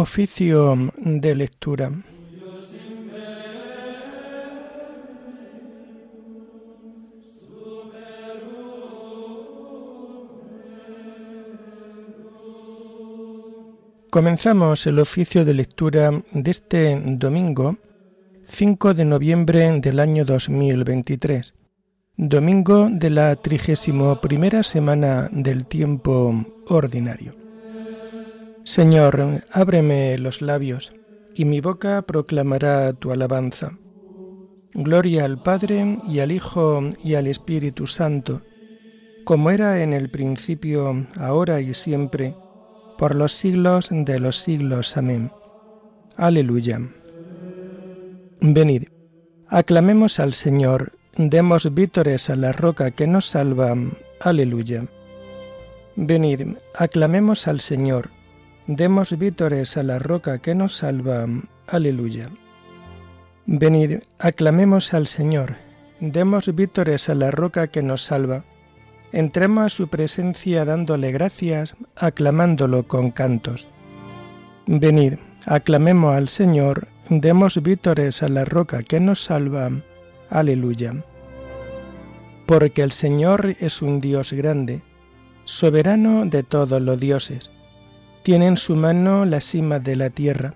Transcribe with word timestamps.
Oficio 0.00 0.90
de 0.96 1.34
lectura. 1.34 1.92
Comenzamos 14.08 14.86
el 14.86 14.98
oficio 15.00 15.44
de 15.44 15.52
lectura 15.52 16.22
de 16.32 16.50
este 16.50 16.98
domingo 17.04 17.76
5 18.46 18.94
de 18.94 19.04
noviembre 19.04 19.80
del 19.80 20.00
año 20.00 20.24
2023, 20.24 21.52
domingo 22.16 22.88
de 22.90 23.10
la 23.10 23.36
trigésimo 23.36 24.18
primera 24.22 24.62
semana 24.62 25.28
del 25.30 25.66
tiempo 25.66 26.46
ordinario. 26.68 27.39
Señor, 28.70 29.42
ábreme 29.50 30.16
los 30.18 30.42
labios, 30.42 30.92
y 31.34 31.44
mi 31.44 31.60
boca 31.60 32.02
proclamará 32.02 32.92
tu 32.92 33.10
alabanza. 33.10 33.76
Gloria 34.74 35.24
al 35.24 35.42
Padre 35.42 35.98
y 36.06 36.20
al 36.20 36.30
Hijo 36.30 36.80
y 37.02 37.16
al 37.16 37.26
Espíritu 37.26 37.88
Santo, 37.88 38.42
como 39.24 39.50
era 39.50 39.82
en 39.82 39.92
el 39.92 40.08
principio, 40.08 41.04
ahora 41.18 41.60
y 41.60 41.74
siempre, 41.74 42.36
por 42.96 43.16
los 43.16 43.32
siglos 43.32 43.88
de 43.90 44.20
los 44.20 44.36
siglos. 44.36 44.96
Amén. 44.96 45.32
Aleluya. 46.16 46.80
Venid, 48.40 48.84
aclamemos 49.48 50.20
al 50.20 50.32
Señor, 50.32 50.92
demos 51.16 51.74
vítores 51.74 52.30
a 52.30 52.36
la 52.36 52.52
roca 52.52 52.92
que 52.92 53.08
nos 53.08 53.26
salva. 53.26 53.74
Aleluya. 54.20 54.86
Venid, 55.96 56.54
aclamemos 56.76 57.48
al 57.48 57.60
Señor, 57.60 58.10
demos 58.70 59.18
vítores 59.18 59.76
a 59.76 59.82
la 59.82 59.98
roca 59.98 60.38
que 60.38 60.54
nos 60.54 60.76
salva. 60.76 61.26
Aleluya. 61.66 62.30
Venid, 63.46 63.98
aclamemos 64.20 64.94
al 64.94 65.08
Señor, 65.08 65.56
demos 65.98 66.54
vítores 66.54 67.08
a 67.08 67.16
la 67.16 67.32
roca 67.32 67.66
que 67.66 67.82
nos 67.82 68.04
salva. 68.04 68.44
Entremos 69.10 69.64
a 69.64 69.68
su 69.70 69.88
presencia 69.88 70.64
dándole 70.64 71.10
gracias, 71.10 71.74
aclamándolo 71.96 72.86
con 72.86 73.10
cantos. 73.10 73.66
Venid, 74.68 75.14
aclamemos 75.46 76.14
al 76.14 76.28
Señor, 76.28 76.86
demos 77.08 77.60
vítores 77.60 78.22
a 78.22 78.28
la 78.28 78.44
roca 78.44 78.84
que 78.84 79.00
nos 79.00 79.24
salva. 79.24 79.68
Aleluya. 80.28 80.94
Porque 82.46 82.82
el 82.82 82.92
Señor 82.92 83.56
es 83.58 83.82
un 83.82 83.98
Dios 83.98 84.32
grande, 84.32 84.80
soberano 85.44 86.24
de 86.24 86.44
todos 86.44 86.80
los 86.80 87.00
dioses. 87.00 87.50
Tiene 88.22 88.46
en 88.46 88.56
su 88.56 88.76
mano 88.76 89.24
la 89.24 89.40
cima 89.40 89.78
de 89.78 89.96
la 89.96 90.10
tierra, 90.10 90.54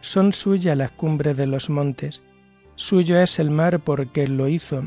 son 0.00 0.32
suyas 0.32 0.76
las 0.76 0.92
cumbres 0.92 1.36
de 1.36 1.46
los 1.46 1.70
montes, 1.70 2.22
suyo 2.74 3.18
es 3.18 3.38
el 3.38 3.50
mar 3.50 3.80
porque 3.80 4.22
él 4.24 4.36
lo 4.36 4.48
hizo 4.48 4.84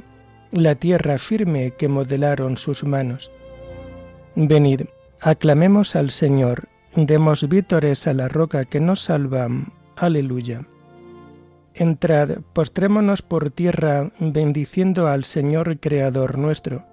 la 0.51 0.75
tierra 0.75 1.17
firme 1.17 1.71
que 1.77 1.87
modelaron 1.87 2.57
sus 2.57 2.83
manos. 2.83 3.31
Venid, 4.35 4.81
aclamemos 5.21 5.95
al 5.95 6.11
Señor, 6.11 6.67
demos 6.95 7.47
vítores 7.47 8.05
a 8.07 8.13
la 8.13 8.27
roca 8.27 8.65
que 8.65 8.79
nos 8.79 9.01
salva. 9.01 9.47
Aleluya. 9.95 10.65
Entrad, 11.73 12.39
postrémonos 12.53 13.21
por 13.21 13.49
tierra, 13.49 14.11
bendiciendo 14.19 15.07
al 15.07 15.23
Señor 15.23 15.79
Creador 15.79 16.37
nuestro, 16.37 16.85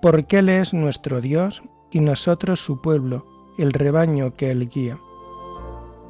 porque 0.00 0.38
Él 0.38 0.48
es 0.48 0.72
nuestro 0.72 1.20
Dios 1.20 1.62
y 1.90 1.98
nosotros 2.00 2.60
su 2.60 2.80
pueblo, 2.80 3.26
el 3.58 3.72
rebaño 3.72 4.34
que 4.34 4.50
Él 4.50 4.68
guía. 4.68 4.98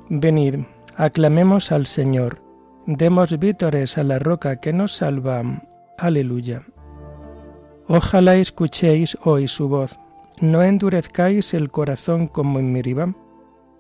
Venid, 0.09 0.61
aclamemos 0.97 1.73
al 1.73 1.87
Señor, 1.87 2.41
demos 2.87 3.39
vítores 3.39 3.99
a 3.99 4.05
la 4.05 4.19
roca 4.19 4.57
que 4.57 4.73
nos 4.73 4.93
salva. 4.93 5.43
Aleluya. 5.99 6.63
Ojalá 7.89 8.35
escuchéis 8.37 9.17
hoy 9.25 9.49
su 9.49 9.69
voz, 9.69 9.99
no 10.41 10.63
endurezcáis 10.63 11.55
el 11.55 11.71
corazón 11.71 12.27
como 12.27 12.59
en 12.59 12.73
Meribam, 12.73 13.15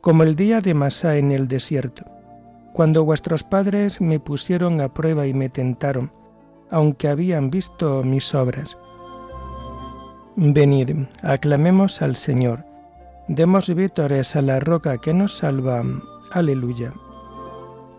como 0.00 0.22
el 0.22 0.37
día 0.37 0.60
de 0.60 0.75
Masá 0.75 1.16
en 1.16 1.32
el 1.32 1.49
desierto, 1.49 2.05
cuando 2.72 3.05
vuestros 3.05 3.43
padres 3.43 4.00
me 4.00 4.21
pusieron 4.21 4.81
a 4.81 4.93
prueba 4.94 5.26
y 5.26 5.34
me 5.34 5.49
tentaron, 5.49 6.12
aunque 6.71 7.09
habían 7.09 7.50
visto 7.50 8.03
mis 8.05 8.34
obras. 8.34 8.78
Venid, 10.37 10.91
aclamemos 11.22 12.03
al 12.03 12.15
Señor, 12.15 12.65
demos 13.28 13.75
vítores 13.75 14.37
a 14.37 14.42
la 14.42 14.60
roca 14.60 14.98
que 14.98 15.12
nos 15.12 15.37
salva. 15.37 15.82
Aleluya. 16.32 16.92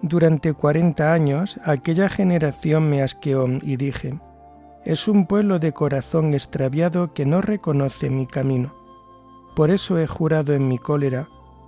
Durante 0.01 0.53
cuarenta 0.53 1.13
años 1.13 1.59
aquella 1.65 2.09
generación 2.09 2.89
me 2.89 3.01
asqueó 3.01 3.47
y 3.61 3.77
dije, 3.77 4.19
es 4.85 5.07
un 5.07 5.25
pueblo 5.25 5.59
de 5.59 5.73
corazón 5.73 6.33
extraviado 6.33 7.13
que 7.13 7.25
no 7.25 7.41
reconoce 7.41 8.09
mi 8.09 8.27
camino. 8.27 8.73
Por 9.55 9.71
eso 9.71 9.97
he 9.97 10.07
jurado 10.07 10.53
en 10.53 10.67
mi 10.67 10.77
cólera 10.77 11.27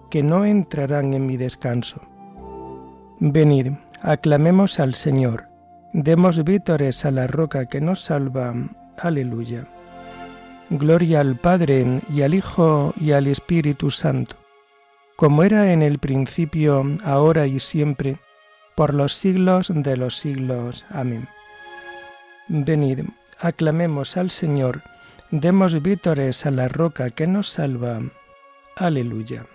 que 0.10 0.24
no 0.24 0.46
entrarán 0.46 1.14
en 1.14 1.26
mi 1.26 1.38
descanso. 1.38 2.02
Venid, 3.20 3.74
aclamemos 4.02 4.80
al 4.80 4.96
Señor, 4.96 5.48
demos 5.92 6.44
vítores 6.44 7.04
a 7.04 7.12
la 7.12 7.28
roca 7.28 7.66
que 7.66 7.82
nos 7.82 8.02
salva. 8.02 8.54
Aleluya. 8.98 9.68
Gloria 10.70 11.22
al 11.22 11.36
Padre 11.36 12.02
y 12.14 12.22
al 12.22 12.34
Hijo 12.34 12.94
y 13.00 13.12
al 13.12 13.28
Espíritu 13.28 13.92
Santo 13.92 14.36
como 15.20 15.44
era 15.44 15.74
en 15.74 15.82
el 15.82 16.00
principio, 16.00 16.82
ahora 17.04 17.46
y 17.46 17.60
siempre, 17.60 18.20
por 18.74 18.94
los 18.94 19.12
siglos 19.12 19.70
de 19.76 19.98
los 19.98 20.16
siglos. 20.16 20.86
Amén. 20.90 21.28
Venid, 22.48 23.02
aclamemos 23.38 24.16
al 24.16 24.32
Señor, 24.32 24.82
demos 25.30 25.82
vítores 25.82 26.46
a 26.46 26.52
la 26.52 26.70
roca 26.70 27.10
que 27.10 27.28
nos 27.28 27.50
salva. 27.50 28.00
Aleluya. 28.78 29.46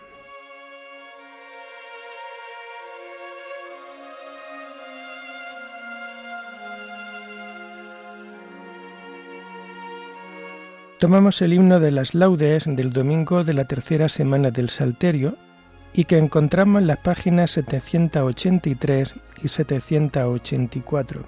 Tomamos 11.04 11.42
el 11.42 11.52
himno 11.52 11.80
de 11.80 11.90
las 11.90 12.14
laudes 12.14 12.64
del 12.64 12.90
domingo 12.90 13.44
de 13.44 13.52
la 13.52 13.66
tercera 13.66 14.08
semana 14.08 14.50
del 14.50 14.70
Salterio 14.70 15.36
y 15.92 16.04
que 16.04 16.16
encontramos 16.16 16.80
en 16.80 16.86
las 16.86 16.96
páginas 16.96 17.50
783 17.50 19.14
y 19.42 19.48
784. 19.48 21.20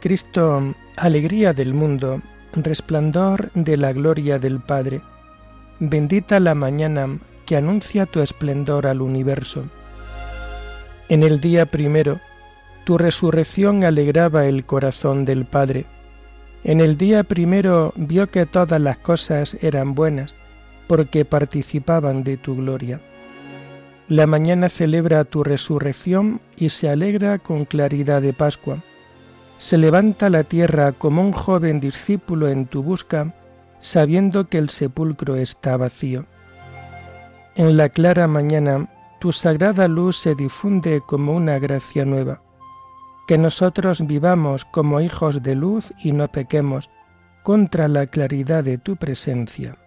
Cristo, 0.00 0.74
alegría 0.96 1.52
del 1.52 1.74
mundo, 1.74 2.20
resplandor 2.54 3.52
de 3.52 3.76
la 3.76 3.92
gloria 3.92 4.40
del 4.40 4.58
Padre, 4.58 5.00
bendita 5.78 6.40
la 6.40 6.56
mañana 6.56 7.20
que 7.46 7.56
anuncia 7.56 8.06
tu 8.06 8.20
esplendor 8.20 8.88
al 8.88 9.00
universo. 9.00 9.66
En 11.08 11.22
el 11.22 11.38
día 11.38 11.66
primero, 11.66 12.18
tu 12.84 12.98
resurrección 12.98 13.84
alegraba 13.84 14.46
el 14.46 14.64
corazón 14.64 15.24
del 15.24 15.44
Padre. 15.44 15.86
En 16.64 16.80
el 16.80 16.96
día 16.96 17.24
primero 17.24 17.92
vio 17.96 18.28
que 18.28 18.46
todas 18.46 18.80
las 18.80 18.98
cosas 18.98 19.56
eran 19.60 19.94
buenas 19.94 20.34
porque 20.86 21.24
participaban 21.24 22.22
de 22.22 22.36
tu 22.36 22.56
gloria. 22.56 23.00
La 24.08 24.26
mañana 24.26 24.68
celebra 24.68 25.24
tu 25.24 25.42
resurrección 25.42 26.40
y 26.56 26.68
se 26.68 26.88
alegra 26.88 27.38
con 27.38 27.64
claridad 27.64 28.20
de 28.22 28.32
Pascua. 28.32 28.78
Se 29.58 29.78
levanta 29.78 30.28
la 30.28 30.44
tierra 30.44 30.92
como 30.92 31.22
un 31.22 31.32
joven 31.32 31.80
discípulo 31.80 32.48
en 32.48 32.66
tu 32.66 32.82
busca, 32.82 33.34
sabiendo 33.78 34.48
que 34.48 34.58
el 34.58 34.68
sepulcro 34.68 35.36
está 35.36 35.76
vacío. 35.76 36.26
En 37.54 37.76
la 37.76 37.88
clara 37.88 38.26
mañana 38.28 38.88
tu 39.18 39.32
sagrada 39.32 39.88
luz 39.88 40.16
se 40.16 40.34
difunde 40.34 41.00
como 41.06 41.34
una 41.34 41.58
gracia 41.58 42.04
nueva. 42.04 42.41
Que 43.32 43.38
nosotros 43.38 44.06
vivamos 44.06 44.66
como 44.66 45.00
hijos 45.00 45.42
de 45.42 45.54
luz 45.54 45.94
y 46.04 46.12
no 46.12 46.28
pequemos 46.28 46.90
contra 47.42 47.88
la 47.88 48.06
claridad 48.06 48.62
de 48.62 48.76
tu 48.76 48.96
presencia. 48.96 49.78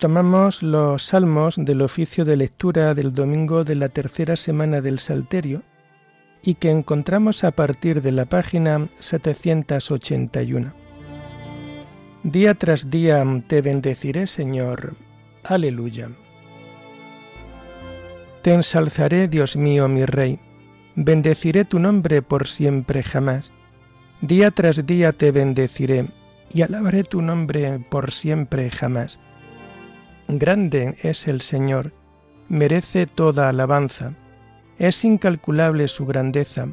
tomamos 0.00 0.60
los 0.64 1.04
salmos 1.04 1.54
del 1.56 1.82
oficio 1.82 2.24
de 2.24 2.34
lectura 2.36 2.94
del 2.94 3.12
domingo 3.12 3.62
de 3.62 3.76
la 3.76 3.90
tercera 3.90 4.34
semana 4.34 4.80
del 4.80 4.98
Salterio 4.98 5.62
y 6.42 6.56
que 6.56 6.72
encontramos 6.72 7.44
a 7.44 7.52
partir 7.52 8.02
de 8.02 8.10
la 8.10 8.24
página 8.24 8.88
781. 8.98 10.83
Día 12.24 12.54
tras 12.54 12.88
día 12.88 13.22
te 13.46 13.60
bendeciré, 13.60 14.26
Señor. 14.26 14.96
Aleluya. 15.44 16.08
Te 18.40 18.54
ensalzaré, 18.54 19.28
Dios 19.28 19.56
mío, 19.56 19.88
mi 19.88 20.06
Rey, 20.06 20.40
Bendeciré 20.96 21.64
tu 21.66 21.80
nombre 21.80 22.22
por 22.22 22.46
siempre 22.46 23.02
jamás. 23.02 23.52
Día 24.22 24.52
tras 24.52 24.86
día 24.86 25.12
te 25.12 25.32
bendeciré 25.32 26.08
y 26.50 26.62
alabaré 26.62 27.04
tu 27.04 27.20
nombre 27.20 27.78
por 27.90 28.10
siempre 28.10 28.70
jamás. 28.70 29.18
Grande 30.28 30.96
es 31.02 31.26
el 31.26 31.42
Señor, 31.42 31.92
merece 32.48 33.06
toda 33.06 33.50
alabanza. 33.50 34.14
Es 34.78 35.04
incalculable 35.04 35.88
su 35.88 36.06
grandeza. 36.06 36.68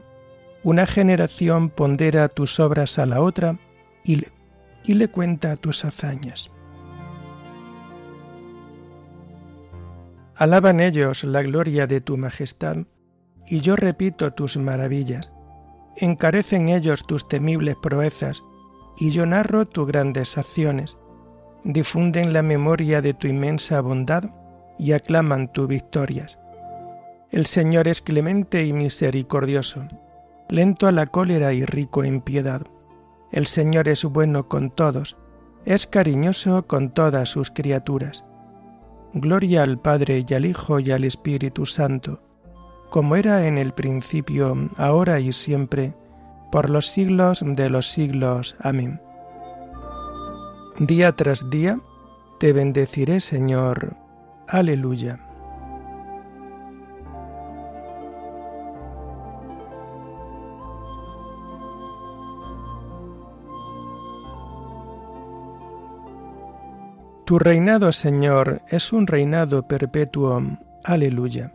Una 0.63 0.86
generación 0.86 1.69
pondera 1.69 2.30
tus 2.30 2.59
obras 2.59 3.00
a 3.00 3.06
la 3.06 3.21
otra 3.21 3.57
y 4.04 4.18
le, 4.18 4.27
y 4.83 4.94
le 4.94 5.07
cuenta 5.10 5.56
tus 5.56 5.86
hazañas. 5.86 6.51
Alaban 10.36 10.80
ellos 10.80 11.24
la 11.24 11.44
gloria 11.44 11.86
de 11.86 12.01
tu 12.01 12.18
majestad, 12.18 12.78
y 13.45 13.60
yo 13.60 13.75
repito 13.75 14.33
tus 14.33 14.57
maravillas. 14.57 15.31
Encarecen 15.98 16.69
ellos 16.69 17.06
tus 17.06 17.28
temibles 17.28 17.75
proezas, 17.81 18.44
y 18.98 19.12
yo 19.12 19.25
narro 19.25 19.68
tus 19.68 19.88
grandes 19.88 20.38
acciones. 20.38 20.98
Difunden 21.63 22.33
la 22.33 22.42
memoria 22.42 23.01
de 23.01 23.13
tu 23.13 23.28
inmensa 23.28 23.81
bondad 23.81 24.24
y 24.80 24.94
aclaman 24.94 25.51
tus 25.51 25.68
victorias. 25.68 26.39
El 27.30 27.45
Señor 27.45 27.88
es 27.88 28.01
clemente 28.01 28.66
y 28.66 28.74
misericordioso, 28.74 29.88
lento 30.50 30.88
a 30.88 30.92
la 30.92 31.06
cólera 31.06 31.54
y 31.54 31.66
rico 31.66 32.04
en 32.04 32.22
piedad. 32.22 32.62
El 33.31 33.48
Señor 33.48 33.88
es 33.88 34.04
bueno 34.04 34.48
con 34.48 34.72
todos, 34.72 35.18
es 35.66 35.88
cariñoso 35.88 36.68
con 36.68 36.89
todas 36.89 37.30
sus 37.30 37.50
criaturas. 37.50 38.25
Gloria 39.13 39.63
al 39.63 39.80
Padre 39.80 40.25
y 40.28 40.33
al 40.33 40.45
Hijo 40.45 40.80
y 40.80 40.92
al 40.92 41.04
Espíritu 41.04 41.66
Santo, 41.66 42.22
como 42.89 43.16
era 43.16 43.48
en 43.48 43.57
el 43.57 43.74
principio, 43.74 44.69
ahora 44.78 45.19
y 45.19 45.31
siempre, 45.31 45.94
por 46.51 46.69
los 46.69 46.88
siglos 46.88 47.44
de 47.45 47.69
los 47.69 47.88
siglos. 47.88 48.57
Amén. 48.60 49.01
Día 50.80 51.13
tras 51.13 51.50
día 51.50 51.80
te 52.39 52.51
bendeciré, 52.51 53.19
Señor. 53.19 53.95
Aleluya. 54.48 55.31
Tu 67.31 67.39
reinado, 67.39 67.94
Señor, 67.94 68.62
es 68.68 68.92
un 68.92 69.07
reinado 69.07 69.66
perpetuo. 69.66 70.44
Aleluya. 70.83 71.50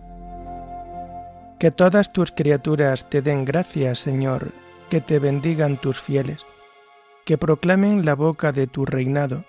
Que 1.58 1.70
todas 1.70 2.14
tus 2.14 2.32
criaturas 2.32 3.10
te 3.10 3.20
den 3.20 3.44
gracias, 3.44 3.98
Señor, 3.98 4.52
que 4.88 5.02
te 5.02 5.18
bendigan 5.18 5.76
tus 5.76 6.00
fieles, 6.00 6.46
que 7.26 7.36
proclamen 7.36 8.06
la 8.06 8.14
boca 8.14 8.52
de 8.52 8.66
tu 8.66 8.86
reinado, 8.86 9.44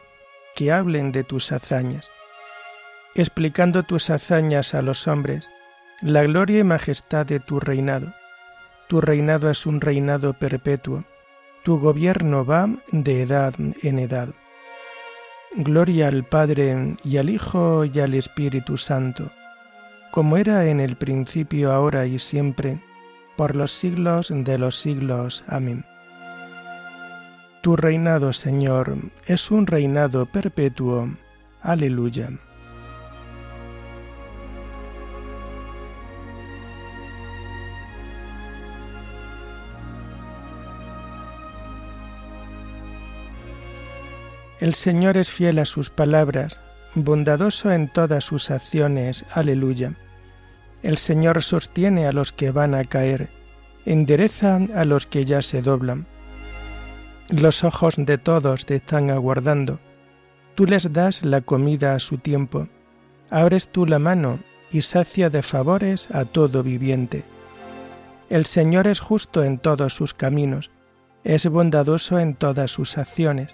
que 0.53 0.69
hablen 0.69 1.13
de 1.13 1.23
tus 1.23 1.53
hazañas, 1.53 2.11
explicando 3.15 3.83
tus 3.83 4.09
hazañas 4.09 4.73
a 4.73 4.81
los 4.81 5.07
hombres, 5.07 5.49
la 6.01 6.23
gloria 6.23 6.59
y 6.59 6.63
majestad 6.65 7.25
de 7.25 7.39
tu 7.39 7.61
reinado. 7.61 8.13
Tu 8.89 8.99
reinado 8.99 9.49
es 9.49 9.65
un 9.65 9.79
reinado 9.79 10.33
perpetuo, 10.33 11.05
tu 11.63 11.79
gobierno 11.79 12.43
va 12.43 12.67
de 12.91 13.21
edad 13.21 13.53
en 13.81 13.99
edad. 13.99 14.27
Gloria 15.59 16.07
al 16.07 16.23
Padre 16.23 16.95
y 17.03 17.17
al 17.17 17.31
Hijo 17.31 17.83
y 17.83 17.99
al 17.99 18.13
Espíritu 18.13 18.77
Santo, 18.77 19.31
como 20.11 20.37
era 20.37 20.67
en 20.67 20.79
el 20.79 20.95
principio, 20.95 21.71
ahora 21.71 22.05
y 22.05 22.19
siempre, 22.19 22.79
por 23.35 23.55
los 23.55 23.71
siglos 23.71 24.31
de 24.31 24.59
los 24.59 24.75
siglos. 24.75 25.43
Amén. 25.47 25.83
Tu 27.63 27.75
reinado, 27.75 28.33
Señor, 28.33 28.97
es 29.25 29.49
un 29.49 29.65
reinado 29.65 30.27
perpetuo. 30.27 31.09
Aleluya. 31.63 32.29
El 44.59 44.73
Señor 44.73 45.17
es 45.17 45.29
fiel 45.29 45.59
a 45.59 45.65
sus 45.65 45.91
palabras, 45.91 46.61
bondadoso 46.95 47.71
en 47.71 47.89
todas 47.89 48.23
sus 48.23 48.49
acciones. 48.49 49.23
Aleluya. 49.31 49.93
El 50.81 50.97
Señor 50.97 51.43
sostiene 51.43 52.07
a 52.07 52.11
los 52.11 52.31
que 52.31 52.49
van 52.49 52.73
a 52.73 52.83
caer, 52.83 53.29
endereza 53.85 54.59
a 54.73 54.83
los 54.83 55.05
que 55.05 55.25
ya 55.25 55.43
se 55.43 55.61
doblan. 55.61 56.07
Los 57.29 57.63
ojos 57.63 57.97
de 57.97 58.17
todos 58.17 58.65
te 58.65 58.77
están 58.77 59.11
aguardando. 59.11 59.79
Tú 60.55 60.65
les 60.65 60.91
das 60.91 61.23
la 61.23 61.41
comida 61.41 61.93
a 61.93 61.99
su 61.99 62.17
tiempo. 62.17 62.67
Abres 63.29 63.67
tú 63.67 63.85
la 63.85 63.99
mano 63.99 64.39
y 64.71 64.81
sacia 64.81 65.29
de 65.29 65.43
favores 65.43 66.09
a 66.09 66.25
todo 66.25 66.63
viviente. 66.63 67.23
El 68.31 68.47
Señor 68.47 68.87
es 68.87 69.01
justo 69.01 69.43
en 69.43 69.59
todos 69.59 69.93
sus 69.93 70.15
caminos, 70.15 70.71
es 71.23 71.45
bondadoso 71.47 72.17
en 72.17 72.33
todas 72.33 72.71
sus 72.71 72.97
acciones 72.97 73.53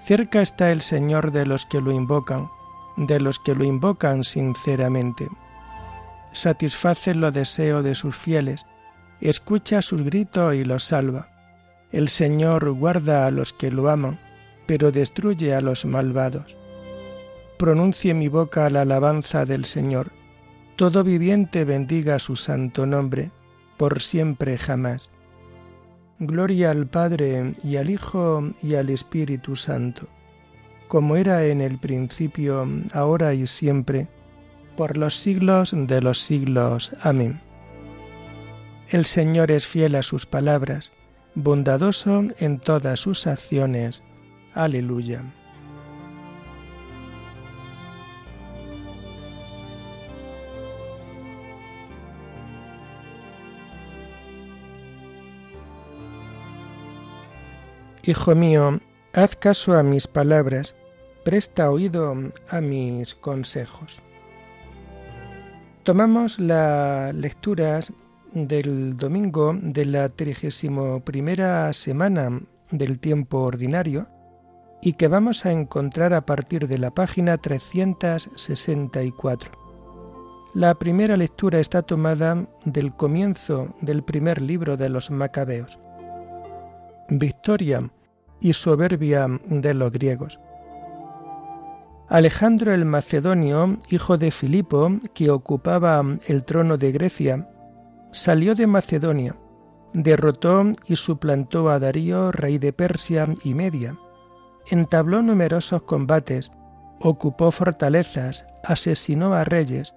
Cerca 0.00 0.40
está 0.40 0.70
el 0.70 0.80
Señor 0.80 1.30
de 1.30 1.44
los 1.44 1.66
que 1.66 1.80
lo 1.80 1.92
invocan, 1.92 2.50
de 2.96 3.20
los 3.20 3.38
que 3.38 3.54
lo 3.54 3.64
invocan 3.64 4.24
sinceramente. 4.24 5.28
Satisface 6.32 7.14
los 7.14 7.34
deseos 7.34 7.84
de 7.84 7.94
sus 7.94 8.16
fieles, 8.16 8.66
escucha 9.20 9.82
sus 9.82 10.02
gritos 10.02 10.54
y 10.54 10.64
los 10.64 10.84
salva. 10.84 11.28
El 11.92 12.08
Señor 12.08 12.72
guarda 12.72 13.26
a 13.26 13.30
los 13.30 13.52
que 13.52 13.70
lo 13.70 13.90
aman, 13.90 14.18
pero 14.66 14.90
destruye 14.90 15.54
a 15.54 15.60
los 15.60 15.84
malvados. 15.84 16.56
Pronuncie 17.58 18.14
mi 18.14 18.28
boca 18.28 18.70
la 18.70 18.82
alabanza 18.82 19.44
del 19.44 19.66
Señor. 19.66 20.12
Todo 20.76 21.04
viviente 21.04 21.66
bendiga 21.66 22.18
su 22.18 22.36
santo 22.36 22.86
nombre, 22.86 23.32
por 23.76 24.00
siempre 24.00 24.56
jamás. 24.56 25.10
Gloria 26.22 26.70
al 26.70 26.86
Padre 26.86 27.54
y 27.64 27.76
al 27.76 27.88
Hijo 27.88 28.52
y 28.62 28.74
al 28.74 28.90
Espíritu 28.90 29.56
Santo, 29.56 30.06
como 30.86 31.16
era 31.16 31.46
en 31.46 31.62
el 31.62 31.78
principio, 31.78 32.68
ahora 32.92 33.32
y 33.32 33.46
siempre, 33.46 34.06
por 34.76 34.98
los 34.98 35.14
siglos 35.14 35.74
de 35.74 36.02
los 36.02 36.18
siglos. 36.18 36.92
Amén. 37.00 37.40
El 38.90 39.06
Señor 39.06 39.50
es 39.50 39.66
fiel 39.66 39.94
a 39.94 40.02
sus 40.02 40.26
palabras, 40.26 40.92
bondadoso 41.34 42.24
en 42.38 42.58
todas 42.58 43.00
sus 43.00 43.26
acciones. 43.26 44.02
Aleluya. 44.52 45.24
Hijo 58.02 58.34
mío, 58.34 58.80
haz 59.12 59.36
caso 59.36 59.74
a 59.74 59.82
mis 59.82 60.06
palabras, 60.06 60.74
presta 61.22 61.70
oído 61.70 62.14
a 62.48 62.62
mis 62.62 63.14
consejos. 63.14 64.00
Tomamos 65.82 66.38
las 66.38 67.14
lecturas 67.14 67.92
del 68.32 68.96
domingo 68.96 69.54
de 69.60 69.84
la 69.84 70.08
31 70.08 71.00
primera 71.00 71.70
semana 71.74 72.40
del 72.70 72.98
tiempo 72.98 73.40
ordinario 73.40 74.08
y 74.80 74.94
que 74.94 75.08
vamos 75.08 75.44
a 75.44 75.52
encontrar 75.52 76.14
a 76.14 76.24
partir 76.24 76.68
de 76.68 76.78
la 76.78 76.92
página 76.92 77.36
364. 77.36 79.52
La 80.54 80.74
primera 80.74 81.18
lectura 81.18 81.60
está 81.60 81.82
tomada 81.82 82.46
del 82.64 82.96
comienzo 82.96 83.74
del 83.82 84.02
primer 84.02 84.40
libro 84.40 84.78
de 84.78 84.88
los 84.88 85.10
Macabeos 85.10 85.78
victoria 87.10 87.90
y 88.40 88.52
soberbia 88.52 89.26
de 89.46 89.74
los 89.74 89.92
griegos. 89.92 90.40
Alejandro 92.08 92.72
el 92.72 92.84
Macedonio, 92.84 93.78
hijo 93.90 94.16
de 94.16 94.30
Filipo, 94.30 94.90
que 95.14 95.30
ocupaba 95.30 96.04
el 96.26 96.44
trono 96.44 96.76
de 96.76 96.92
Grecia, 96.92 97.48
salió 98.10 98.54
de 98.54 98.66
Macedonia, 98.66 99.36
derrotó 99.92 100.64
y 100.86 100.96
suplantó 100.96 101.68
a 101.70 101.78
Darío, 101.78 102.32
rey 102.32 102.58
de 102.58 102.72
Persia 102.72 103.28
y 103.44 103.54
Media, 103.54 103.96
entabló 104.70 105.22
numerosos 105.22 105.82
combates, 105.82 106.50
ocupó 107.00 107.52
fortalezas, 107.52 108.44
asesinó 108.64 109.34
a 109.34 109.44
reyes, 109.44 109.94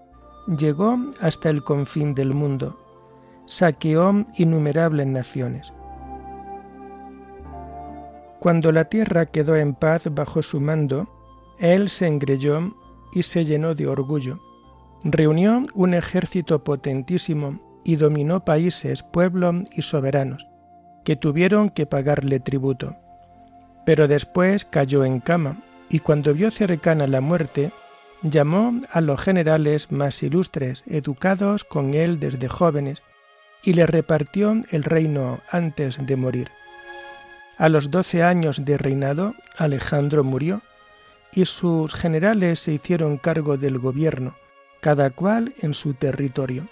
llegó 0.57 0.97
hasta 1.19 1.49
el 1.49 1.63
confín 1.63 2.13
del 2.13 2.33
mundo, 2.33 2.77
saqueó 3.45 4.25
innumerables 4.35 5.07
naciones. 5.07 5.73
Cuando 8.43 8.73
la 8.73 8.83
tierra 8.83 9.25
quedó 9.25 9.55
en 9.55 9.73
paz 9.73 10.09
bajo 10.11 10.41
su 10.41 10.59
mando, 10.59 11.07
él 11.59 11.87
se 11.87 12.07
engrelló 12.07 12.75
y 13.13 13.23
se 13.23 13.45
llenó 13.45 13.73
de 13.73 13.87
orgullo. 13.87 14.41
Reunió 15.05 15.63
un 15.73 15.93
ejército 15.93 16.61
potentísimo 16.61 17.61
y 17.85 17.95
dominó 17.95 18.43
países, 18.43 19.01
pueblos 19.01 19.63
y 19.71 19.83
soberanos, 19.83 20.45
que 21.05 21.15
tuvieron 21.15 21.69
que 21.69 21.85
pagarle 21.85 22.41
tributo. 22.41 22.97
Pero 23.85 24.09
después 24.09 24.65
cayó 24.65 25.05
en 25.05 25.21
cama, 25.21 25.61
y 25.87 25.99
cuando 25.99 26.33
vio 26.33 26.51
cercana 26.51 27.07
la 27.07 27.21
muerte, 27.21 27.71
llamó 28.23 28.73
a 28.91 28.99
los 28.99 29.21
generales 29.21 29.89
más 29.89 30.21
ilustres, 30.21 30.83
educados 30.87 31.63
con 31.63 31.93
él 31.93 32.19
desde 32.19 32.49
jóvenes, 32.49 33.03
y 33.63 33.71
le 33.71 33.87
repartió 33.87 34.63
el 34.69 34.83
reino 34.83 35.39
antes 35.49 35.97
de 36.05 36.17
morir. 36.17 36.51
A 37.57 37.69
los 37.69 37.91
doce 37.91 38.23
años 38.23 38.65
de 38.65 38.77
reinado, 38.77 39.35
Alejandro 39.57 40.23
murió, 40.23 40.61
y 41.31 41.45
sus 41.45 41.93
generales 41.93 42.59
se 42.59 42.73
hicieron 42.73 43.17
cargo 43.17 43.57
del 43.57 43.79
gobierno, 43.79 44.35
cada 44.81 45.09
cual 45.11 45.53
en 45.61 45.73
su 45.73 45.93
territorio. 45.93 46.67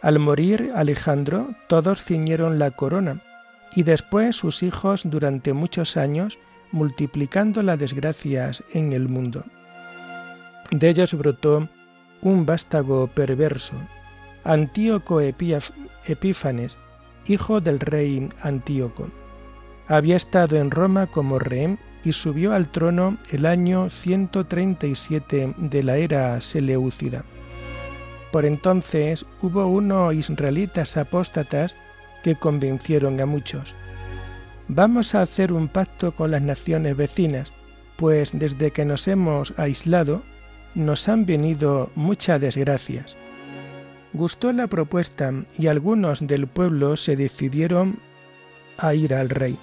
Al 0.00 0.18
morir 0.18 0.72
Alejandro, 0.74 1.54
todos 1.68 2.02
ciñeron 2.02 2.58
la 2.58 2.70
corona, 2.70 3.22
y 3.74 3.82
después 3.82 4.36
sus 4.36 4.62
hijos 4.62 5.02
durante 5.04 5.52
muchos 5.52 5.96
años, 5.96 6.38
multiplicando 6.70 7.62
las 7.62 7.78
desgracias 7.78 8.62
en 8.72 8.92
el 8.92 9.08
mundo. 9.08 9.44
De 10.70 10.88
ellos 10.88 11.14
brotó 11.14 11.68
un 12.22 12.46
vástago 12.46 13.08
perverso, 13.08 13.74
Antíoco 14.44 15.20
Epífanes, 15.20 16.78
hijo 17.26 17.60
del 17.60 17.80
rey 17.80 18.28
Antíoco. 18.42 19.10
Había 19.88 20.16
estado 20.16 20.56
en 20.56 20.70
Roma 20.70 21.06
como 21.06 21.38
rey 21.38 21.78
y 22.04 22.12
subió 22.12 22.52
al 22.52 22.68
trono 22.68 23.16
el 23.30 23.46
año 23.46 23.88
137 23.88 25.54
de 25.56 25.82
la 25.82 25.96
era 25.96 26.38
Seleucida. 26.42 27.24
Por 28.30 28.44
entonces 28.44 29.24
hubo 29.40 29.66
unos 29.66 30.14
israelitas 30.14 30.98
apóstatas 30.98 31.74
que 32.22 32.34
convencieron 32.34 33.18
a 33.20 33.26
muchos. 33.26 33.74
Vamos 34.68 35.14
a 35.14 35.22
hacer 35.22 35.54
un 35.54 35.68
pacto 35.68 36.14
con 36.14 36.32
las 36.32 36.42
naciones 36.42 36.94
vecinas, 36.94 37.54
pues 37.96 38.32
desde 38.34 38.70
que 38.70 38.84
nos 38.84 39.08
hemos 39.08 39.54
aislado 39.56 40.22
nos 40.74 41.08
han 41.08 41.24
venido 41.24 41.90
muchas 41.94 42.42
desgracias. 42.42 43.16
Gustó 44.12 44.52
la 44.52 44.66
propuesta 44.66 45.32
y 45.58 45.68
algunos 45.68 46.26
del 46.26 46.46
pueblo 46.46 46.96
se 46.96 47.16
decidieron 47.16 47.98
a 48.76 48.92
ir 48.92 49.14
al 49.14 49.30
rey. 49.30 49.58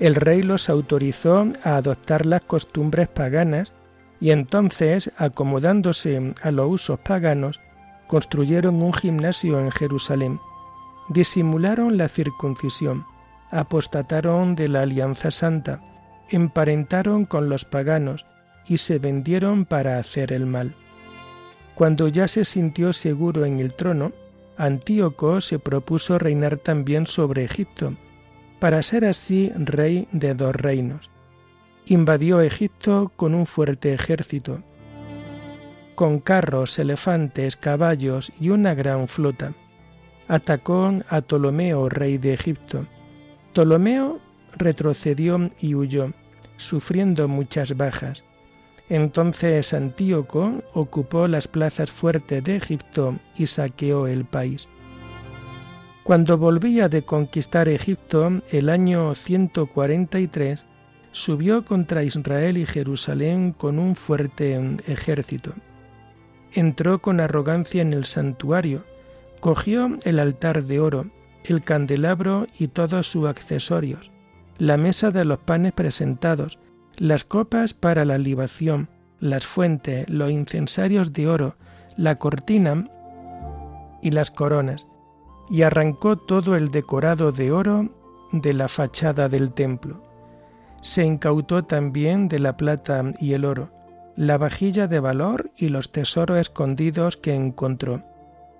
El 0.00 0.14
rey 0.14 0.42
los 0.42 0.70
autorizó 0.70 1.46
a 1.62 1.76
adoptar 1.76 2.24
las 2.24 2.40
costumbres 2.42 3.06
paganas 3.06 3.74
y 4.18 4.30
entonces, 4.30 5.12
acomodándose 5.18 6.32
a 6.42 6.50
los 6.50 6.70
usos 6.70 6.98
paganos, 7.00 7.60
construyeron 8.06 8.82
un 8.82 8.94
gimnasio 8.94 9.60
en 9.60 9.70
Jerusalén, 9.70 10.40
disimularon 11.10 11.98
la 11.98 12.08
circuncisión, 12.08 13.04
apostataron 13.50 14.54
de 14.54 14.68
la 14.68 14.82
alianza 14.82 15.30
santa, 15.30 15.82
emparentaron 16.30 17.26
con 17.26 17.50
los 17.50 17.66
paganos 17.66 18.24
y 18.66 18.78
se 18.78 18.98
vendieron 18.98 19.66
para 19.66 19.98
hacer 19.98 20.32
el 20.32 20.46
mal. 20.46 20.74
Cuando 21.74 22.08
ya 22.08 22.26
se 22.26 22.46
sintió 22.46 22.94
seguro 22.94 23.44
en 23.44 23.60
el 23.60 23.74
trono, 23.74 24.12
Antíoco 24.56 25.42
se 25.42 25.58
propuso 25.58 26.18
reinar 26.18 26.56
también 26.56 27.06
sobre 27.06 27.44
Egipto, 27.44 27.94
para 28.60 28.82
ser 28.82 29.06
así 29.06 29.50
rey 29.56 30.06
de 30.12 30.34
dos 30.34 30.54
reinos. 30.54 31.10
Invadió 31.86 32.40
Egipto 32.40 33.10
con 33.16 33.34
un 33.34 33.46
fuerte 33.46 33.92
ejército, 33.92 34.62
con 35.94 36.20
carros, 36.20 36.78
elefantes, 36.78 37.56
caballos 37.56 38.32
y 38.38 38.50
una 38.50 38.74
gran 38.74 39.08
flota. 39.08 39.54
Atacó 40.28 40.92
a 41.08 41.20
Ptolomeo, 41.22 41.88
rey 41.88 42.18
de 42.18 42.34
Egipto. 42.34 42.86
Ptolomeo 43.52 44.20
retrocedió 44.56 45.50
y 45.60 45.74
huyó, 45.74 46.12
sufriendo 46.56 47.26
muchas 47.26 47.76
bajas. 47.76 48.24
Entonces 48.88 49.72
Antíoco 49.72 50.62
ocupó 50.74 51.28
las 51.28 51.48
plazas 51.48 51.90
fuertes 51.90 52.44
de 52.44 52.56
Egipto 52.56 53.18
y 53.36 53.46
saqueó 53.46 54.06
el 54.06 54.24
país. 54.24 54.68
Cuando 56.10 56.36
volvía 56.38 56.88
de 56.88 57.04
conquistar 57.04 57.68
Egipto, 57.68 58.42
el 58.50 58.68
año 58.68 59.14
143, 59.14 60.66
subió 61.12 61.64
contra 61.64 62.02
Israel 62.02 62.56
y 62.58 62.66
Jerusalén 62.66 63.52
con 63.52 63.78
un 63.78 63.94
fuerte 63.94 64.60
ejército. 64.88 65.52
Entró 66.52 67.00
con 67.00 67.20
arrogancia 67.20 67.80
en 67.80 67.92
el 67.92 68.06
santuario, 68.06 68.84
cogió 69.38 69.98
el 70.02 70.18
altar 70.18 70.64
de 70.64 70.80
oro, 70.80 71.06
el 71.44 71.62
candelabro 71.62 72.48
y 72.58 72.66
todos 72.66 73.06
sus 73.06 73.28
accesorios, 73.28 74.10
la 74.58 74.76
mesa 74.76 75.12
de 75.12 75.24
los 75.24 75.38
panes 75.38 75.74
presentados, 75.74 76.58
las 76.98 77.24
copas 77.24 77.72
para 77.72 78.04
la 78.04 78.18
libación, 78.18 78.88
las 79.20 79.46
fuentes, 79.46 80.10
los 80.10 80.32
incensarios 80.32 81.12
de 81.12 81.28
oro, 81.28 81.54
la 81.96 82.16
cortina 82.16 82.90
y 84.02 84.10
las 84.10 84.32
coronas, 84.32 84.89
y 85.50 85.62
arrancó 85.62 86.16
todo 86.16 86.54
el 86.54 86.70
decorado 86.70 87.32
de 87.32 87.50
oro 87.50 87.88
de 88.32 88.54
la 88.54 88.68
fachada 88.68 89.28
del 89.28 89.52
templo. 89.52 90.02
Se 90.80 91.04
incautó 91.04 91.64
también 91.64 92.28
de 92.28 92.38
la 92.38 92.56
plata 92.56 93.02
y 93.18 93.34
el 93.34 93.44
oro, 93.44 93.70
la 94.16 94.38
vajilla 94.38 94.86
de 94.86 95.00
valor 95.00 95.50
y 95.56 95.68
los 95.68 95.92
tesoros 95.92 96.38
escondidos 96.38 97.16
que 97.16 97.34
encontró, 97.34 98.02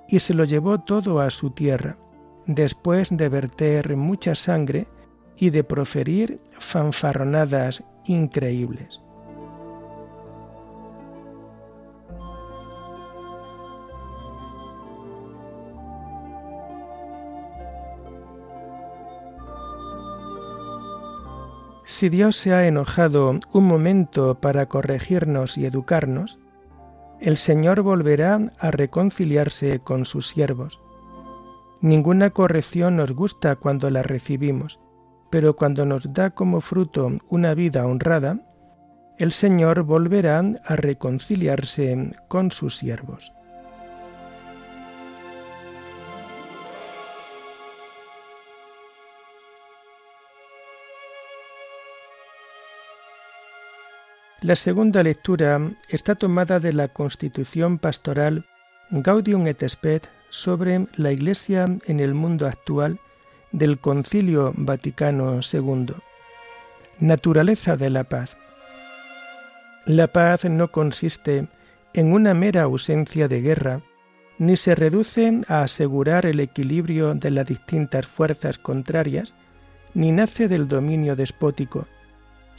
y 0.09 0.21
se 0.21 0.35
lo 0.35 0.45
llevó 0.45 0.81
todo 0.81 1.21
a 1.21 1.31
su 1.31 1.51
tierra, 1.51 1.97
después 2.47 3.17
de 3.17 3.29
verter 3.29 3.97
mucha 3.97 4.35
sangre 4.35 4.89
y 5.37 5.51
de 5.51 5.63
proferir 5.65 6.41
fanfarronadas 6.59 7.85
increíbles. 8.07 9.01
Si 22.01 22.09
Dios 22.09 22.35
se 22.35 22.55
ha 22.55 22.67
enojado 22.67 23.39
un 23.53 23.65
momento 23.67 24.41
para 24.41 24.71
corregirnos 24.71 25.59
y 25.59 25.67
educarnos, 25.67 26.39
el 27.21 27.37
Señor 27.37 27.83
volverá 27.83 28.41
a 28.59 28.71
reconciliarse 28.71 29.81
con 29.81 30.07
sus 30.07 30.27
siervos. 30.27 30.81
Ninguna 31.83 32.31
corrección 32.31 32.97
nos 32.97 33.13
gusta 33.13 33.57
cuando 33.57 33.91
la 33.91 34.03
recibimos, 34.03 34.81
pero 35.29 35.57
cuando 35.57 35.85
nos 35.85 36.15
da 36.15 36.31
como 36.31 36.63
fruto 36.63 37.13
una 37.29 37.53
vida 37.53 37.85
honrada, 37.85 38.47
el 39.19 39.33
Señor 39.33 39.83
volverá 39.83 40.43
a 40.65 40.77
reconciliarse 40.77 42.13
con 42.29 42.51
sus 42.51 42.79
siervos. 42.79 43.35
La 54.43 54.57
segunda 54.57 55.03
lectura 55.03 55.61
está 55.91 56.15
tomada 56.15 56.61
de 56.61 56.73
la 56.73 56.89
Constitución 56.89 57.79
Pastoral 57.79 58.47
Gaudium 58.91 59.47
et 59.47 59.69
Spes 59.69 60.09
sobre 60.31 60.87
la 60.97 61.13
Iglesia 61.13 61.67
en 61.85 62.01
el 62.01 62.15
mundo 62.15 62.47
actual 62.47 63.01
del 63.53 63.79
Concilio 63.79 64.55
Vaticano 64.57 65.41
II. 65.41 65.95
Naturaleza 67.01 67.77
de 67.77 67.91
la 67.91 68.05
paz. 68.05 68.39
La 69.85 70.07
paz 70.07 70.47
no 70.47 70.73
consiste 70.73 71.47
en 71.93 72.13
una 72.15 72.33
mera 72.33 72.63
ausencia 72.63 73.29
de 73.29 73.43
guerra, 73.43 73.83
ni 74.39 74.57
se 74.57 74.75
reduce 74.75 75.39
a 75.49 75.65
asegurar 75.65 76.25
el 76.25 76.41
equilibrio 76.41 77.15
de 77.15 77.31
las 77.31 77.47
distintas 77.47 78.07
fuerzas 78.07 78.57
contrarias, 78.57 79.35
ni 79.93 80.13
nace 80.13 80.49
del 80.49 80.67
dominio 80.67 81.15
despótico, 81.15 81.87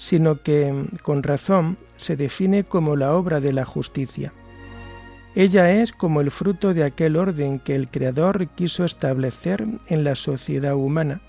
sino 0.01 0.41
que, 0.41 0.87
con 1.03 1.21
razón, 1.21 1.77
se 1.95 2.15
define 2.15 2.63
como 2.63 2.95
la 2.95 3.13
obra 3.13 3.39
de 3.39 3.53
la 3.53 3.65
justicia. 3.65 4.33
Ella 5.35 5.71
es 5.73 5.91
como 5.91 6.21
el 6.21 6.31
fruto 6.31 6.73
de 6.73 6.83
aquel 6.83 7.17
orden 7.17 7.59
que 7.59 7.75
el 7.75 7.87
Creador 7.87 8.47
quiso 8.47 8.83
establecer 8.83 9.63
en 9.85 10.03
la 10.03 10.15
sociedad 10.15 10.73
humana 10.73 11.21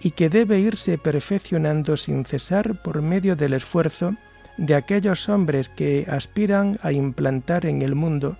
y 0.00 0.12
que 0.12 0.30
debe 0.30 0.58
irse 0.58 0.96
perfeccionando 0.96 1.98
sin 1.98 2.24
cesar 2.24 2.80
por 2.82 3.02
medio 3.02 3.36
del 3.36 3.52
esfuerzo 3.52 4.16
de 4.56 4.74
aquellos 4.74 5.28
hombres 5.28 5.68
que 5.68 6.06
aspiran 6.08 6.78
a 6.82 6.92
implantar 6.92 7.66
en 7.66 7.82
el 7.82 7.94
mundo 7.94 8.38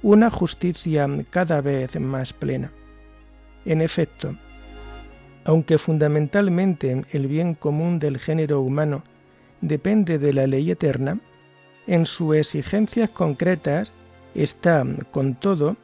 una 0.00 0.30
justicia 0.30 1.06
cada 1.28 1.60
vez 1.60 2.00
más 2.00 2.32
plena. 2.32 2.72
En 3.66 3.82
efecto, 3.82 4.34
aunque 5.44 5.76
fundamentalmente 5.76 7.02
el 7.10 7.26
bien 7.26 7.54
común 7.54 7.98
del 7.98 8.18
género 8.18 8.62
humano 8.62 9.02
depende 9.60 10.18
de 10.18 10.32
la 10.32 10.46
ley 10.46 10.70
eterna, 10.70 11.18
en 11.86 12.06
sus 12.06 12.36
exigencias 12.36 13.10
concretas 13.10 13.92
está, 14.34 14.84
con 15.10 15.34
todo, 15.34 15.76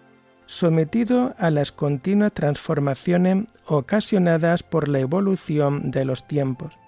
sometido 0.47 1.35
a 1.38 1.50
las 1.50 1.73
continuas 1.73 2.33
transformaciones 2.33 3.47
ocasionadas 3.66 4.62
por 4.62 4.88
la 4.88 5.00
evolución 5.00 5.90
de 5.90 6.04
los 6.04 6.26
tiempos. 6.26 6.78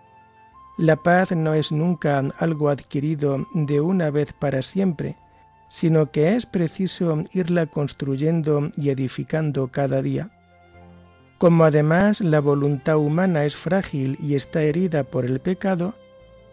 La 0.76 0.94
paz 0.94 1.32
no 1.32 1.54
es 1.54 1.72
nunca 1.72 2.22
algo 2.38 2.68
adquirido 2.68 3.44
de 3.52 3.80
una 3.80 4.10
vez 4.10 4.32
para 4.32 4.62
siempre, 4.62 5.16
sino 5.68 6.12
que 6.12 6.36
es 6.36 6.46
preciso 6.46 7.24
irla 7.32 7.66
construyendo 7.66 8.70
y 8.76 8.90
edificando 8.90 9.68
cada 9.68 10.02
día. 10.02 10.30
Como 11.38 11.64
además 11.64 12.20
la 12.20 12.40
voluntad 12.40 12.96
humana 12.96 13.44
es 13.44 13.56
frágil 13.56 14.18
y 14.22 14.34
está 14.34 14.62
herida 14.62 15.02
por 15.04 15.24
el 15.24 15.40
pecado, 15.40 15.94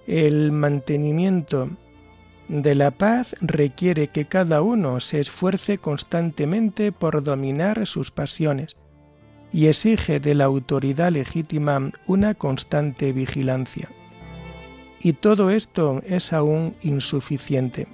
el 0.07 0.51
mantenimiento 0.51 1.69
de 2.47 2.75
la 2.75 2.91
paz 2.91 3.35
requiere 3.41 4.09
que 4.09 4.25
cada 4.25 4.61
uno 4.61 4.99
se 4.99 5.19
esfuerce 5.19 5.77
constantemente 5.77 6.91
por 6.91 7.23
dominar 7.23 7.87
sus 7.87 8.11
pasiones 8.11 8.77
y 9.51 9.67
exige 9.67 10.19
de 10.19 10.35
la 10.35 10.45
autoridad 10.45 11.11
legítima 11.11 11.91
una 12.07 12.33
constante 12.35 13.13
vigilancia. 13.13 13.89
Y 14.99 15.13
todo 15.13 15.49
esto 15.49 16.01
es 16.05 16.33
aún 16.33 16.75
insuficiente. 16.81 17.87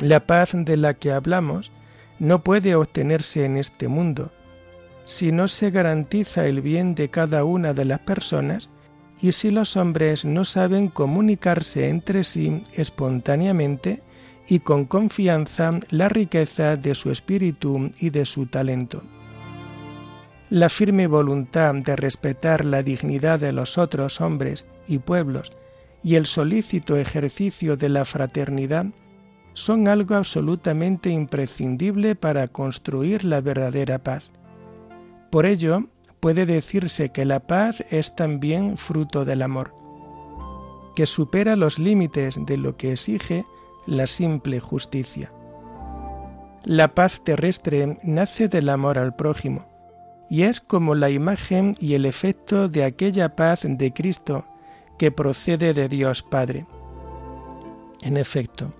La 0.00 0.26
paz 0.26 0.52
de 0.54 0.76
la 0.76 0.94
que 0.94 1.12
hablamos 1.12 1.72
no 2.18 2.42
puede 2.42 2.74
obtenerse 2.74 3.44
en 3.44 3.56
este 3.56 3.86
mundo, 3.88 4.32
si 5.04 5.30
no 5.30 5.46
se 5.46 5.70
garantiza 5.70 6.46
el 6.46 6.62
bien 6.62 6.94
de 6.94 7.10
cada 7.10 7.44
una 7.44 7.74
de 7.74 7.84
las 7.84 8.00
personas 8.00 8.70
y 9.20 9.32
si 9.32 9.50
los 9.50 9.76
hombres 9.76 10.24
no 10.24 10.44
saben 10.44 10.88
comunicarse 10.88 11.88
entre 11.88 12.24
sí 12.24 12.62
espontáneamente 12.72 14.02
y 14.46 14.60
con 14.60 14.84
confianza 14.84 15.70
la 15.90 16.08
riqueza 16.08 16.76
de 16.76 16.94
su 16.94 17.10
espíritu 17.10 17.90
y 17.98 18.10
de 18.10 18.24
su 18.24 18.46
talento. 18.46 19.02
La 20.50 20.68
firme 20.68 21.06
voluntad 21.06 21.74
de 21.74 21.96
respetar 21.96 22.64
la 22.64 22.82
dignidad 22.82 23.40
de 23.40 23.52
los 23.52 23.78
otros 23.78 24.20
hombres 24.20 24.66
y 24.86 24.98
pueblos 24.98 25.52
y 26.02 26.16
el 26.16 26.26
solícito 26.26 26.96
ejercicio 26.96 27.76
de 27.76 27.88
la 27.88 28.04
fraternidad 28.04 28.86
son 29.54 29.88
algo 29.88 30.16
absolutamente 30.16 31.10
imprescindible 31.10 32.14
para 32.14 32.46
construir 32.46 33.24
la 33.24 33.40
verdadera 33.40 33.98
paz. 34.00 34.30
Por 35.30 35.46
ello, 35.46 35.88
puede 36.24 36.46
decirse 36.46 37.10
que 37.10 37.26
la 37.26 37.38
paz 37.38 37.84
es 37.90 38.16
también 38.16 38.78
fruto 38.78 39.26
del 39.26 39.42
amor, 39.42 39.74
que 40.96 41.04
supera 41.04 41.54
los 41.54 41.78
límites 41.78 42.38
de 42.46 42.56
lo 42.56 42.78
que 42.78 42.92
exige 42.92 43.44
la 43.86 44.06
simple 44.06 44.58
justicia. 44.58 45.30
La 46.64 46.94
paz 46.94 47.20
terrestre 47.22 47.98
nace 48.04 48.48
del 48.48 48.70
amor 48.70 48.96
al 48.96 49.14
prójimo, 49.14 49.66
y 50.30 50.44
es 50.44 50.62
como 50.62 50.94
la 50.94 51.10
imagen 51.10 51.74
y 51.78 51.92
el 51.92 52.06
efecto 52.06 52.68
de 52.68 52.84
aquella 52.84 53.36
paz 53.36 53.66
de 53.68 53.92
Cristo 53.92 54.46
que 54.98 55.10
procede 55.10 55.74
de 55.74 55.90
Dios 55.90 56.22
Padre. 56.22 56.64
En 58.00 58.16
efecto, 58.16 58.72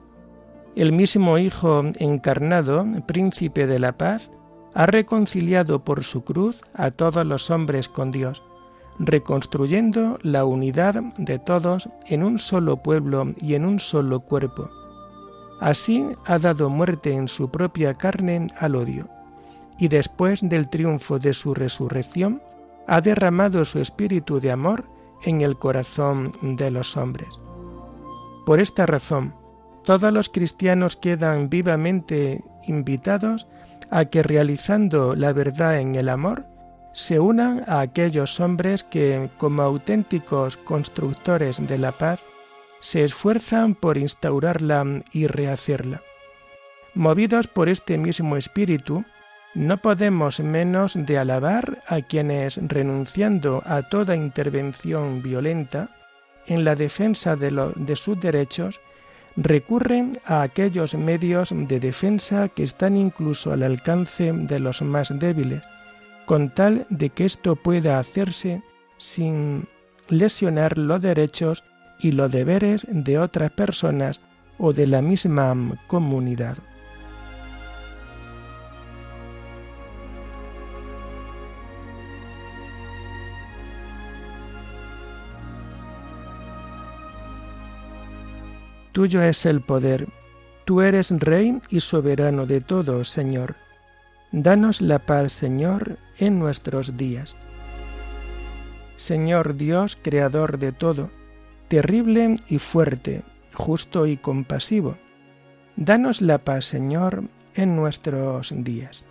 el 0.76 0.92
mismo 0.92 1.36
Hijo 1.36 1.82
encarnado, 1.98 2.86
príncipe 3.06 3.66
de 3.66 3.80
la 3.80 3.98
paz, 3.98 4.30
ha 4.74 4.86
reconciliado 4.86 5.84
por 5.84 6.02
su 6.02 6.24
cruz 6.24 6.62
a 6.74 6.90
todos 6.90 7.24
los 7.24 7.50
hombres 7.50 7.88
con 7.88 8.10
Dios, 8.10 8.42
reconstruyendo 8.98 10.18
la 10.22 10.44
unidad 10.44 10.94
de 11.16 11.38
todos 11.38 11.88
en 12.06 12.24
un 12.24 12.38
solo 12.38 12.76
pueblo 12.76 13.34
y 13.40 13.54
en 13.54 13.64
un 13.64 13.78
solo 13.78 14.20
cuerpo. 14.20 14.68
Así 15.60 16.04
ha 16.26 16.38
dado 16.38 16.68
muerte 16.68 17.12
en 17.12 17.28
su 17.28 17.50
propia 17.50 17.94
carne 17.94 18.48
al 18.58 18.74
odio, 18.74 19.08
y 19.78 19.88
después 19.88 20.40
del 20.48 20.68
triunfo 20.68 21.18
de 21.18 21.32
su 21.32 21.54
resurrección, 21.54 22.42
ha 22.86 23.00
derramado 23.00 23.64
su 23.64 23.78
espíritu 23.78 24.40
de 24.40 24.50
amor 24.50 24.84
en 25.22 25.40
el 25.40 25.56
corazón 25.56 26.32
de 26.42 26.70
los 26.70 26.96
hombres. 26.96 27.40
Por 28.44 28.60
esta 28.60 28.84
razón, 28.84 29.34
todos 29.84 30.12
los 30.12 30.28
cristianos 30.28 30.96
quedan 30.96 31.48
vivamente 31.48 32.42
invitados 32.66 33.46
a 33.90 34.04
que 34.06 34.22
realizando 34.22 35.14
la 35.14 35.32
verdad 35.32 35.78
en 35.78 35.94
el 35.94 36.08
amor, 36.08 36.44
se 36.92 37.18
unan 37.18 37.64
a 37.66 37.80
aquellos 37.80 38.38
hombres 38.40 38.84
que, 38.84 39.28
como 39.36 39.62
auténticos 39.62 40.56
constructores 40.56 41.66
de 41.66 41.78
la 41.78 41.92
paz, 41.92 42.20
se 42.80 43.02
esfuerzan 43.02 43.74
por 43.74 43.98
instaurarla 43.98 45.02
y 45.10 45.26
rehacerla. 45.26 46.02
Movidos 46.94 47.48
por 47.48 47.68
este 47.68 47.98
mismo 47.98 48.36
espíritu, 48.36 49.04
no 49.54 49.78
podemos 49.78 50.40
menos 50.40 50.94
de 50.94 51.18
alabar 51.18 51.82
a 51.88 52.00
quienes, 52.00 52.60
renunciando 52.68 53.62
a 53.64 53.82
toda 53.82 54.14
intervención 54.14 55.22
violenta 55.22 55.88
en 56.46 56.64
la 56.64 56.76
defensa 56.76 57.36
de, 57.36 57.72
de 57.74 57.96
sus 57.96 58.20
derechos, 58.20 58.80
recurren 59.36 60.18
a 60.24 60.42
aquellos 60.42 60.94
medios 60.94 61.52
de 61.56 61.80
defensa 61.80 62.48
que 62.48 62.62
están 62.62 62.96
incluso 62.96 63.52
al 63.52 63.62
alcance 63.62 64.32
de 64.32 64.58
los 64.60 64.82
más 64.82 65.18
débiles, 65.18 65.62
con 66.26 66.50
tal 66.50 66.86
de 66.90 67.10
que 67.10 67.24
esto 67.24 67.56
pueda 67.56 67.98
hacerse 67.98 68.62
sin 68.96 69.66
lesionar 70.08 70.78
los 70.78 71.02
derechos 71.02 71.64
y 71.98 72.12
los 72.12 72.30
deberes 72.30 72.86
de 72.90 73.18
otras 73.18 73.50
personas 73.52 74.20
o 74.58 74.72
de 74.72 74.86
la 74.86 75.02
misma 75.02 75.78
comunidad. 75.86 76.58
Tuyo 88.94 89.24
es 89.24 89.44
el 89.44 89.60
poder, 89.60 90.06
tú 90.64 90.80
eres 90.80 91.10
Rey 91.10 91.60
y 91.68 91.80
soberano 91.80 92.46
de 92.46 92.60
todo, 92.60 93.02
Señor. 93.02 93.56
Danos 94.30 94.80
la 94.80 95.00
paz, 95.00 95.32
Señor, 95.32 95.98
en 96.16 96.38
nuestros 96.38 96.96
días. 96.96 97.34
Señor 98.94 99.56
Dios, 99.56 99.98
Creador 100.00 100.60
de 100.60 100.70
todo, 100.70 101.10
terrible 101.66 102.36
y 102.48 102.60
fuerte, 102.60 103.24
justo 103.52 104.06
y 104.06 104.16
compasivo, 104.16 104.96
danos 105.74 106.22
la 106.22 106.38
paz, 106.38 106.64
Señor, 106.66 107.24
en 107.56 107.74
nuestros 107.74 108.54
días. 108.56 109.04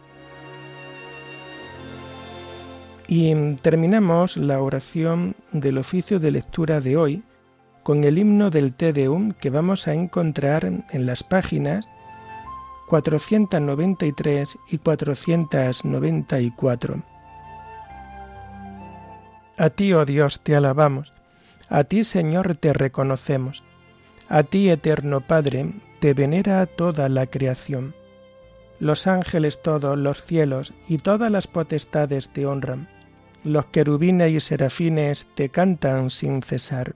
Y 3.09 3.35
terminamos 3.55 4.37
la 4.37 4.61
oración 4.61 5.35
del 5.51 5.77
oficio 5.77 6.21
de 6.21 6.31
lectura 6.31 6.79
de 6.79 6.95
hoy, 6.95 7.23
con 7.83 8.03
el 8.05 8.17
himno 8.17 8.49
del 8.49 8.73
Te 8.73 8.93
Deum 8.93 9.33
que 9.33 9.49
vamos 9.49 9.87
a 9.87 9.93
encontrar 9.93 10.85
en 10.89 11.05
las 11.05 11.23
páginas 11.23 11.87
493 12.87 14.57
y 14.71 14.77
494. 14.77 17.03
A 19.57 19.69
ti, 19.69 19.93
oh 19.93 20.05
Dios, 20.05 20.39
te 20.41 20.55
alabamos, 20.55 21.13
a 21.69 21.83
ti, 21.83 22.03
Señor, 22.03 22.55
te 22.55 22.73
reconocemos, 22.73 23.63
a 24.29 24.43
ti, 24.43 24.69
eterno 24.69 25.21
Padre, 25.21 25.73
te 25.99 26.13
venera 26.13 26.65
toda 26.65 27.09
la 27.09 27.27
creación. 27.27 27.95
Los 28.79 29.07
ángeles 29.07 29.61
todos, 29.61 29.97
los 29.97 30.23
cielos 30.23 30.73
y 30.87 30.97
todas 30.97 31.31
las 31.31 31.47
potestades 31.47 32.29
te 32.29 32.45
honran, 32.45 32.87
los 33.43 33.65
querubines 33.67 34.31
y 34.31 34.39
serafines 34.39 35.27
te 35.35 35.49
cantan 35.49 36.09
sin 36.09 36.41
cesar. 36.41 36.95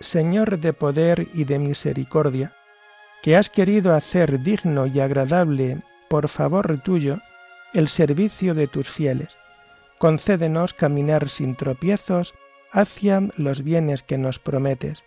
Señor 0.00 0.58
de 0.58 0.72
poder 0.72 1.28
y 1.34 1.44
de 1.44 1.58
misericordia, 1.58 2.52
que 3.22 3.36
has 3.36 3.48
querido 3.48 3.94
hacer 3.94 4.40
digno 4.42 4.86
y 4.86 5.00
agradable, 5.00 5.78
por 6.10 6.28
favor 6.28 6.78
tuyo, 6.80 7.18
el 7.72 7.88
servicio 7.88 8.54
de 8.54 8.66
tus 8.66 8.90
fieles. 8.90 9.36
Concédenos 9.98 10.74
caminar 10.74 11.28
sin 11.28 11.56
tropiezos 11.56 12.34
hacia 12.70 13.28
los 13.36 13.62
bienes 13.62 14.02
que 14.02 14.18
nos 14.18 14.38
prometes. 14.38 15.04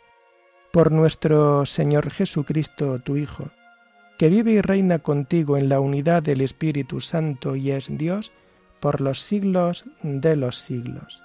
Por 0.72 0.92
nuestro 0.92 1.66
Señor 1.66 2.10
Jesucristo, 2.10 3.00
tu 3.00 3.18
Hijo, 3.18 3.52
que 4.18 4.30
vive 4.30 4.54
y 4.54 4.62
reina 4.62 5.00
contigo 5.00 5.58
en 5.58 5.70
la 5.70 5.80
unidad 5.80 6.24
del 6.24 6.42
Espíritu 6.42 7.02
Santo 7.02 7.56
y 7.56 7.72
es 7.72 7.88
Dios, 7.90 8.32
por 8.80 9.02
los 9.02 9.20
siglos 9.20 9.86
de 10.02 10.36
los 10.36 10.58
siglos. 10.58 11.22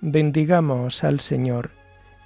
Bendigamos 0.00 1.04
al 1.04 1.20
Señor 1.20 1.79